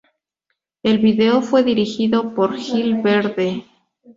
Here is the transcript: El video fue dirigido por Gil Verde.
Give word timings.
El 0.81 0.97
video 0.97 1.43
fue 1.43 1.61
dirigido 1.63 2.33
por 2.33 2.57
Gil 2.57 3.03
Verde. 3.03 3.65